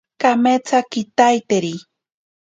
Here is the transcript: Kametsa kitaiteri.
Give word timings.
Kametsa 0.21 0.79
kitaiteri. 0.91 1.75